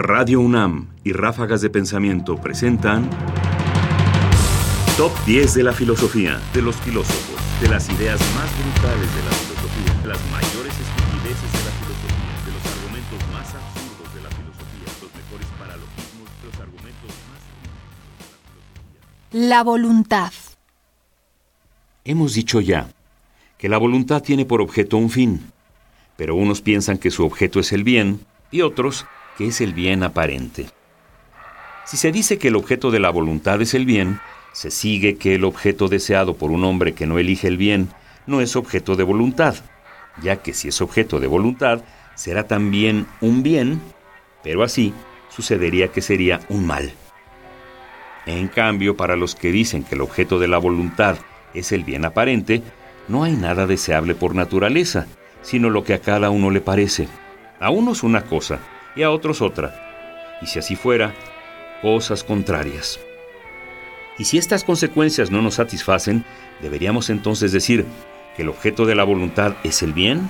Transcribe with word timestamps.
Radio 0.00 0.38
UNAM 0.38 0.86
y 1.02 1.12
Ráfagas 1.12 1.60
de 1.60 1.70
Pensamiento 1.70 2.36
presentan 2.36 3.10
Top 4.96 5.10
10 5.26 5.54
de 5.54 5.64
la 5.64 5.72
filosofía, 5.72 6.40
de 6.54 6.62
los 6.62 6.76
filósofos, 6.76 7.60
de 7.60 7.68
las 7.68 7.88
ideas 7.88 8.20
más 8.36 8.48
brutales 8.62 9.12
de 9.12 9.22
la 9.24 9.32
filosofía, 9.32 10.00
de 10.00 10.08
las 10.08 10.30
mayores 10.30 10.72
estupideces 10.72 11.50
de 11.50 11.64
la 11.64 11.74
filosofía, 11.82 12.34
de 12.46 12.52
los 12.54 12.64
argumentos 12.78 13.18
más 13.32 13.54
absurdos 13.56 14.14
de 14.14 14.22
la 14.22 14.30
filosofía, 14.30 14.86
los 15.02 15.14
mejores 15.16 15.48
paralogismos, 15.58 16.28
los 16.44 16.60
argumentos 16.60 17.10
más 17.26 17.42
de 17.42 17.50
la 18.22 18.38
filosofía. 18.38 19.48
La 19.48 19.64
voluntad. 19.64 20.32
Hemos 22.04 22.34
dicho 22.34 22.60
ya 22.60 22.88
que 23.58 23.68
la 23.68 23.78
voluntad 23.78 24.22
tiene 24.22 24.44
por 24.44 24.60
objeto 24.60 24.96
un 24.96 25.10
fin, 25.10 25.50
pero 26.16 26.36
unos 26.36 26.60
piensan 26.60 26.98
que 26.98 27.10
su 27.10 27.24
objeto 27.24 27.58
es 27.58 27.72
el 27.72 27.82
bien 27.82 28.20
y 28.52 28.60
otros 28.60 29.04
que 29.38 29.46
es 29.46 29.60
el 29.60 29.72
bien 29.72 30.02
aparente. 30.02 30.66
Si 31.86 31.96
se 31.96 32.10
dice 32.10 32.38
que 32.38 32.48
el 32.48 32.56
objeto 32.56 32.90
de 32.90 32.98
la 32.98 33.10
voluntad 33.10 33.62
es 33.62 33.72
el 33.72 33.86
bien, 33.86 34.18
se 34.52 34.72
sigue 34.72 35.16
que 35.16 35.36
el 35.36 35.44
objeto 35.44 35.86
deseado 35.86 36.34
por 36.34 36.50
un 36.50 36.64
hombre 36.64 36.92
que 36.92 37.06
no 37.06 37.20
elige 37.20 37.46
el 37.46 37.56
bien 37.56 37.88
no 38.26 38.40
es 38.40 38.56
objeto 38.56 38.96
de 38.96 39.04
voluntad, 39.04 39.54
ya 40.20 40.42
que 40.42 40.52
si 40.52 40.68
es 40.68 40.80
objeto 40.80 41.20
de 41.20 41.28
voluntad, 41.28 41.82
será 42.16 42.48
también 42.48 43.06
un 43.20 43.44
bien, 43.44 43.80
pero 44.42 44.64
así 44.64 44.92
sucedería 45.28 45.88
que 45.88 46.02
sería 46.02 46.40
un 46.48 46.66
mal. 46.66 46.92
En 48.26 48.48
cambio, 48.48 48.96
para 48.96 49.14
los 49.14 49.36
que 49.36 49.52
dicen 49.52 49.84
que 49.84 49.94
el 49.94 50.00
objeto 50.00 50.40
de 50.40 50.48
la 50.48 50.58
voluntad 50.58 51.16
es 51.54 51.70
el 51.70 51.84
bien 51.84 52.04
aparente, 52.04 52.60
no 53.06 53.22
hay 53.22 53.36
nada 53.36 53.68
deseable 53.68 54.16
por 54.16 54.34
naturaleza, 54.34 55.06
sino 55.42 55.70
lo 55.70 55.84
que 55.84 55.94
a 55.94 56.00
cada 56.00 56.28
uno 56.28 56.50
le 56.50 56.60
parece. 56.60 57.06
A 57.60 57.70
unos 57.70 58.02
una 58.02 58.22
cosa 58.22 58.58
y 58.94 59.02
a 59.02 59.10
otros 59.10 59.42
otra. 59.42 60.38
Y 60.42 60.46
si 60.46 60.58
así 60.58 60.76
fuera, 60.76 61.14
cosas 61.82 62.24
contrarias. 62.24 63.00
Y 64.18 64.24
si 64.24 64.38
estas 64.38 64.64
consecuencias 64.64 65.30
no 65.30 65.42
nos 65.42 65.54
satisfacen, 65.54 66.24
deberíamos 66.60 67.08
entonces 67.08 67.52
decir 67.52 67.86
que 68.36 68.42
el 68.42 68.48
objeto 68.48 68.84
de 68.84 68.94
la 68.94 69.04
voluntad 69.04 69.54
es 69.62 69.82
el 69.82 69.92
bien, 69.92 70.28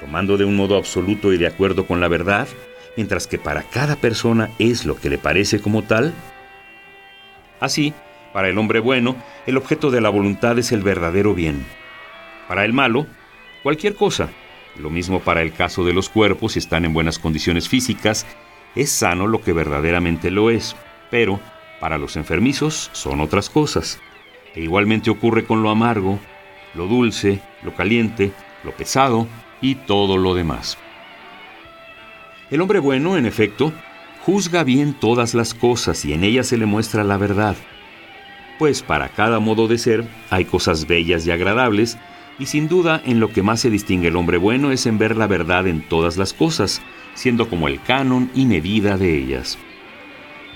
tomando 0.00 0.36
de 0.36 0.44
un 0.44 0.56
modo 0.56 0.76
absoluto 0.76 1.32
y 1.32 1.38
de 1.38 1.46
acuerdo 1.46 1.86
con 1.86 2.00
la 2.00 2.08
verdad, 2.08 2.48
mientras 2.96 3.26
que 3.26 3.38
para 3.38 3.62
cada 3.64 3.96
persona 3.96 4.50
es 4.58 4.86
lo 4.86 4.96
que 4.96 5.10
le 5.10 5.18
parece 5.18 5.60
como 5.60 5.82
tal. 5.82 6.14
Así, 7.60 7.92
para 8.32 8.48
el 8.48 8.58
hombre 8.58 8.80
bueno, 8.80 9.16
el 9.46 9.56
objeto 9.56 9.90
de 9.90 10.00
la 10.00 10.08
voluntad 10.08 10.58
es 10.58 10.72
el 10.72 10.82
verdadero 10.82 11.34
bien. 11.34 11.66
Para 12.46 12.64
el 12.64 12.72
malo, 12.72 13.06
cualquier 13.62 13.94
cosa. 13.94 14.30
Lo 14.78 14.90
mismo 14.90 15.20
para 15.20 15.42
el 15.42 15.52
caso 15.52 15.84
de 15.84 15.92
los 15.92 16.08
cuerpos, 16.08 16.52
si 16.52 16.60
están 16.60 16.84
en 16.84 16.94
buenas 16.94 17.18
condiciones 17.18 17.68
físicas, 17.68 18.26
es 18.76 18.90
sano 18.90 19.26
lo 19.26 19.40
que 19.40 19.52
verdaderamente 19.52 20.30
lo 20.30 20.50
es, 20.50 20.76
pero 21.10 21.40
para 21.80 21.98
los 21.98 22.16
enfermizos 22.16 22.90
son 22.92 23.20
otras 23.20 23.50
cosas. 23.50 24.00
E 24.54 24.62
igualmente 24.62 25.10
ocurre 25.10 25.44
con 25.44 25.62
lo 25.62 25.70
amargo, 25.70 26.18
lo 26.74 26.86
dulce, 26.86 27.40
lo 27.62 27.74
caliente, 27.74 28.32
lo 28.64 28.72
pesado 28.72 29.26
y 29.60 29.74
todo 29.74 30.16
lo 30.16 30.34
demás. 30.34 30.78
El 32.50 32.60
hombre 32.60 32.78
bueno, 32.78 33.16
en 33.16 33.26
efecto, 33.26 33.72
juzga 34.24 34.62
bien 34.64 34.94
todas 34.94 35.34
las 35.34 35.54
cosas 35.54 36.04
y 36.04 36.12
en 36.12 36.24
ellas 36.24 36.46
se 36.46 36.56
le 36.56 36.66
muestra 36.66 37.04
la 37.04 37.16
verdad. 37.16 37.56
Pues 38.58 38.82
para 38.82 39.08
cada 39.08 39.38
modo 39.38 39.68
de 39.68 39.78
ser 39.78 40.04
hay 40.30 40.44
cosas 40.44 40.86
bellas 40.86 41.26
y 41.26 41.30
agradables, 41.30 41.98
y 42.38 42.46
sin 42.46 42.68
duda 42.68 43.00
en 43.04 43.20
lo 43.20 43.32
que 43.32 43.42
más 43.42 43.60
se 43.60 43.70
distingue 43.70 44.08
el 44.08 44.16
hombre 44.16 44.38
bueno 44.38 44.70
es 44.70 44.86
en 44.86 44.98
ver 44.98 45.16
la 45.16 45.26
verdad 45.26 45.66
en 45.66 45.82
todas 45.88 46.16
las 46.16 46.32
cosas, 46.32 46.80
siendo 47.14 47.48
como 47.48 47.68
el 47.68 47.82
canon 47.82 48.30
y 48.34 48.46
medida 48.46 48.96
de 48.96 49.16
ellas. 49.16 49.58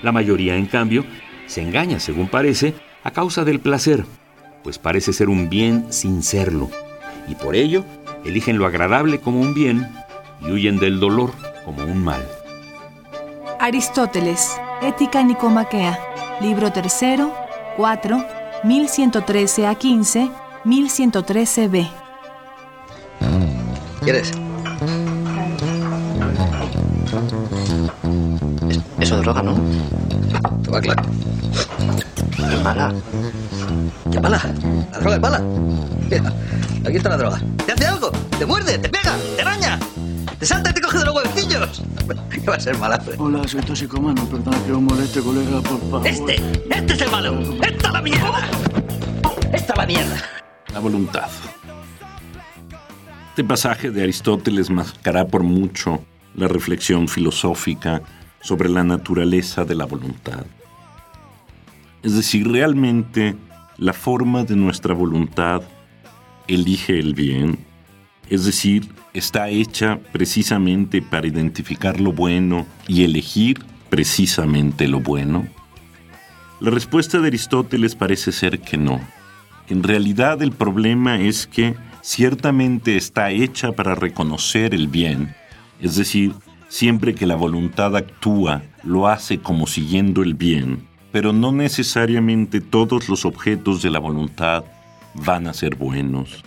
La 0.01 0.11
mayoría, 0.11 0.55
en 0.55 0.65
cambio, 0.65 1.05
se 1.45 1.61
engaña, 1.61 1.99
según 1.99 2.27
parece, 2.27 2.73
a 3.03 3.11
causa 3.11 3.43
del 3.43 3.59
placer, 3.59 4.05
pues 4.63 4.79
parece 4.79 5.13
ser 5.13 5.29
un 5.29 5.49
bien 5.49 5.91
sin 5.91 6.23
serlo, 6.23 6.69
y 7.27 7.35
por 7.35 7.55
ello 7.55 7.83
eligen 8.25 8.57
lo 8.57 8.65
agradable 8.65 9.19
como 9.19 9.41
un 9.41 9.53
bien 9.53 9.87
y 10.41 10.51
huyen 10.51 10.77
del 10.77 10.99
dolor 10.99 11.31
como 11.65 11.83
un 11.83 12.03
mal. 12.03 12.25
Aristóteles, 13.59 14.57
Ética 14.81 15.23
Nicomaquea, 15.23 15.97
libro 16.41 16.71
tercero, 16.71 17.33
4, 17.77 18.25
1113 18.63 19.67
a 19.67 19.75
15, 19.75 20.31
1113b. 20.65 21.89
¿Quieres? 24.03 24.31
Es- 28.69 28.79
Eso 28.99 29.17
droga, 29.21 29.41
¿no? 29.43 29.55
Toma, 30.63 30.81
claro. 30.81 31.03
Es 32.37 32.61
mala. 32.63 32.93
¿Qué 34.11 34.19
mala? 34.19 34.41
La 34.91 34.99
droga 34.99 35.15
es 35.15 35.21
mala. 35.21 35.39
Mira, 36.09 36.33
aquí 36.85 36.97
está 36.97 37.09
la 37.09 37.17
droga. 37.17 37.39
¿Te 37.65 37.71
hace 37.71 37.85
algo? 37.85 38.11
¿Te 38.37 38.45
muerde? 38.45 38.77
¿Te 38.77 38.89
pega? 38.89 39.15
¿Te 39.35 39.41
araña? 39.41 39.79
¿Te 40.39 40.45
salta 40.45 40.69
y 40.69 40.73
te 40.73 40.81
coge 40.81 40.97
de 40.99 41.05
los 41.05 41.15
huevecillos? 41.15 41.81
¿Qué 42.29 42.39
va 42.49 42.55
a 42.55 42.59
ser 42.59 42.77
mala? 42.77 43.01
Hola, 43.17 43.47
soy 43.47 43.61
toxicomano. 43.61 44.25
Perdona 44.25 44.57
que 44.65 44.71
os 44.73 44.81
moleste, 44.81 45.21
colega, 45.21 45.61
por 45.61 45.79
favor. 45.79 46.07
Este, 46.07 46.35
este 46.69 46.93
es 46.93 47.01
el 47.01 47.11
malo. 47.11 47.39
¡Esta 47.61 47.87
es 47.87 47.93
la 47.93 48.01
mierda! 48.01 48.47
¡Esta 49.53 49.73
es 49.73 49.77
la 49.77 49.85
mierda! 49.85 50.17
La 50.73 50.79
voluntad. 50.79 51.29
Este 53.29 53.43
pasaje 53.43 53.91
de 53.91 54.01
Aristóteles 54.01 54.69
mascará 54.71 55.27
por 55.27 55.43
mucho 55.43 56.03
la 56.35 56.47
reflexión 56.47 57.07
filosófica 57.07 58.01
sobre 58.41 58.69
la 58.69 58.83
naturaleza 58.83 59.65
de 59.65 59.75
la 59.75 59.85
voluntad. 59.85 60.45
Es 62.01 62.15
decir, 62.15 62.51
realmente 62.51 63.35
la 63.77 63.93
forma 63.93 64.43
de 64.43 64.55
nuestra 64.55 64.93
voluntad 64.95 65.61
elige 66.47 66.99
el 66.99 67.13
bien, 67.13 67.59
es 68.29 68.45
decir, 68.45 68.89
está 69.13 69.49
hecha 69.49 69.99
precisamente 70.11 71.01
para 71.01 71.27
identificar 71.27 71.99
lo 71.99 72.11
bueno 72.11 72.65
y 72.87 73.03
elegir 73.03 73.63
precisamente 73.89 74.87
lo 74.87 74.99
bueno. 74.99 75.47
La 76.59 76.71
respuesta 76.71 77.19
de 77.19 77.27
Aristóteles 77.27 77.93
parece 77.93 78.31
ser 78.31 78.59
que 78.59 78.77
no. 78.77 78.99
En 79.73 79.81
realidad 79.81 80.43
el 80.43 80.51
problema 80.51 81.19
es 81.19 81.47
que 81.47 81.73
ciertamente 82.01 82.95
está 82.95 83.31
hecha 83.31 83.71
para 83.71 83.95
reconocer 83.95 84.75
el 84.75 84.87
bien, 84.87 85.33
es 85.81 85.95
decir, 85.95 86.33
siempre 86.69 87.15
que 87.15 87.25
la 87.25 87.33
voluntad 87.35 87.95
actúa, 87.95 88.61
lo 88.83 89.07
hace 89.07 89.39
como 89.39 89.65
siguiendo 89.65 90.21
el 90.21 90.35
bien, 90.35 90.85
pero 91.11 91.33
no 91.33 91.51
necesariamente 91.51 92.61
todos 92.61 93.09
los 93.09 93.25
objetos 93.25 93.81
de 93.81 93.89
la 93.89 93.97
voluntad 93.97 94.63
van 95.15 95.47
a 95.47 95.53
ser 95.53 95.73
buenos. 95.73 96.43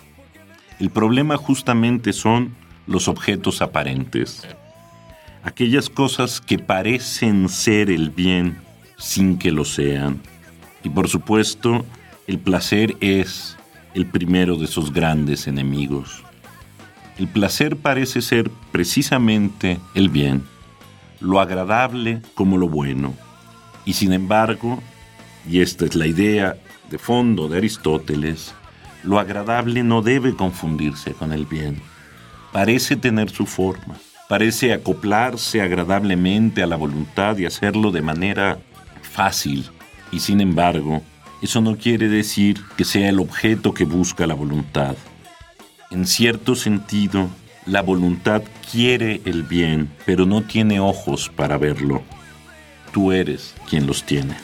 El 0.78 0.91
problema 0.91 1.37
justamente 1.37 2.12
son 2.12 2.54
los 2.87 3.08
objetos 3.08 3.60
aparentes, 3.60 4.47
aquellas 5.43 5.91
cosas 5.91 6.41
que 6.41 6.60
parecen 6.60 7.48
ser 7.48 7.91
el 7.91 8.10
bien 8.10 8.58
sin 8.98 9.37
que 9.37 9.50
lo 9.50 9.64
sean. 9.64 10.20
Y 10.84 10.91
por 10.91 11.08
supuesto, 11.08 11.84
el 12.26 12.41
placer 12.41 12.97
es 13.00 13.56
el 13.94 14.06
primero 14.06 14.56
de 14.56 14.66
sus 14.66 14.92
grandes 14.92 15.47
enemigos. 15.47 16.25
El 17.19 17.28
placer 17.28 17.76
parece 17.76 18.20
ser 18.20 18.50
precisamente 18.72 19.78
el 19.94 20.09
bien, 20.09 20.42
lo 21.20 21.41
agradable 21.41 22.20
como 22.34 22.59
lo 22.59 22.69
bueno. 22.69 23.14
Y 23.84 23.92
sin 23.92 24.12
embargo, 24.12 24.82
y 25.48 25.60
esta 25.60 25.84
es 25.84 25.94
la 25.94 26.06
idea 26.06 26.56
de 26.91 26.98
fondo 26.98 27.48
de 27.48 27.59
Aristóteles, 27.59 28.54
lo 29.04 29.20
agradable 29.20 29.84
no 29.84 30.03
debe 30.03 30.34
confundirse 30.34 31.12
con 31.12 31.32
el 31.32 31.47
bien. 31.47 31.81
Parece 32.53 32.97
tener 32.97 33.31
su 33.31 33.47
forma, 33.47 33.97
parece 34.28 34.72
acoplarse 34.72 35.62
agradablemente 35.62 36.62
a 36.62 36.66
la 36.66 36.76
voluntad 36.76 37.38
y 37.38 37.46
hacerlo 37.46 37.93
de 37.93 38.02
manera 38.02 38.58
fácil. 39.02 39.70
Y 40.11 40.20
sin 40.20 40.40
embargo, 40.40 41.02
eso 41.43 41.61
no 41.61 41.77
quiere 41.77 42.09
decir 42.09 42.61
que 42.77 42.85
sea 42.85 43.09
el 43.09 43.19
objeto 43.19 43.75
que 43.75 43.85
busca 43.85 44.27
la 44.27 44.35
voluntad. 44.35 44.94
En 45.91 46.06
cierto 46.06 46.55
sentido, 46.55 47.29
la 47.67 47.83
voluntad 47.83 48.43
quiere 48.71 49.21
el 49.25 49.43
bien, 49.43 49.91
pero 50.05 50.27
no 50.27 50.43
tiene 50.43 50.79
ojos 50.81 51.31
para 51.35 51.56
verlo. 51.59 52.03
Tú 52.93 53.11
eres 53.12 53.55
quien 53.69 53.87
los 53.87 54.05
tiene. 54.05 54.37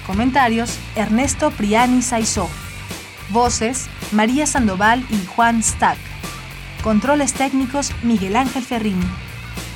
Comentarios: 0.06 0.78
Ernesto 0.95 1.51
Priani 1.51 2.01
Saizó. 2.01 2.50
Voces: 3.30 3.88
María 4.12 4.45
Sandoval 4.45 5.06
y 5.10 5.25
Juan 5.28 5.62
Stack. 5.62 5.98
Controles 6.84 7.34
técnicos: 7.34 7.92
Miguel 8.04 8.36
Ángel 8.36 8.63
Ferrini. 8.63 9.06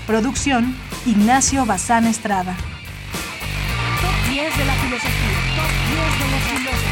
Producción, 0.08 0.76
Ignacio 1.06 1.66
Bazán 1.66 2.08
Estrada. 2.08 2.56
Top 4.02 4.30
10 4.32 4.58
de 4.58 4.66
la 4.66 4.74
filosofía. 4.74 5.38
Top 5.56 5.72
10 5.90 6.20
de 6.20 6.32
los 6.32 6.42
filósofos. 6.44 6.91